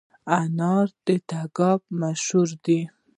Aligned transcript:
انار 0.39 0.87
د 1.05 1.07
تګاب 1.29 1.81
مشهور 2.01 2.49
دي 2.63 2.79